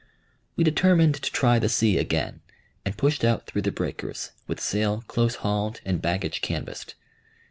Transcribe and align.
We 0.55 0.63
determined 0.63 1.13
to 1.21 1.31
try 1.31 1.59
the 1.59 1.69
sea 1.69 1.99
again, 1.99 2.41
and 2.83 2.97
pushed 2.97 3.23
out 3.23 3.45
through 3.45 3.61
the 3.61 3.71
breakers, 3.71 4.31
with 4.47 4.59
sail 4.59 5.03
close 5.05 5.35
hauled 5.35 5.79
and 5.85 6.01
baggage 6.01 6.41
canvased. 6.41 6.95